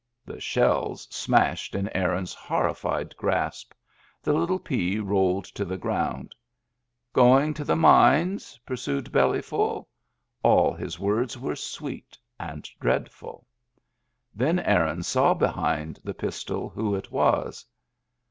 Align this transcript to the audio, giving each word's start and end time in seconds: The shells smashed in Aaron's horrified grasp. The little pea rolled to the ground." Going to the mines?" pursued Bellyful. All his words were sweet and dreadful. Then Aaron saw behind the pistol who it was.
The 0.25 0.39
shells 0.41 1.07
smashed 1.13 1.75
in 1.75 1.87
Aaron's 1.89 2.33
horrified 2.33 3.15
grasp. 3.17 3.71
The 4.23 4.33
little 4.33 4.57
pea 4.57 4.97
rolled 4.97 5.45
to 5.53 5.63
the 5.63 5.77
ground." 5.77 6.33
Going 7.13 7.53
to 7.53 7.63
the 7.63 7.75
mines?" 7.75 8.57
pursued 8.65 9.11
Bellyful. 9.11 9.87
All 10.41 10.73
his 10.73 10.97
words 10.99 11.37
were 11.37 11.55
sweet 11.55 12.17
and 12.39 12.67
dreadful. 12.79 13.45
Then 14.33 14.57
Aaron 14.61 15.03
saw 15.03 15.35
behind 15.35 15.99
the 16.03 16.15
pistol 16.15 16.69
who 16.69 16.95
it 16.95 17.11
was. 17.11 17.63